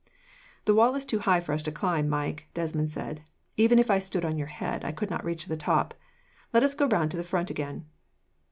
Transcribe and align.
"The 0.65 0.73
wall 0.73 0.95
is 0.95 1.05
too 1.05 1.19
high 1.19 1.41
for 1.41 1.53
us 1.53 1.61
to 1.61 1.71
climb, 1.71 2.09
Mike," 2.09 2.47
Desmond 2.55 2.91
said. 2.91 3.21
"Even 3.55 3.77
if 3.77 3.91
I 3.91 3.99
stood 3.99 4.25
on 4.25 4.35
your 4.35 4.47
head, 4.47 4.83
I 4.83 4.91
could 4.91 5.11
not 5.11 5.23
reach 5.23 5.45
the 5.45 5.55
top. 5.55 5.93
Let 6.51 6.63
us 6.63 6.73
go 6.73 6.87
round 6.87 7.11
to 7.11 7.17
the 7.17 7.23
front 7.23 7.51
again." 7.51 7.85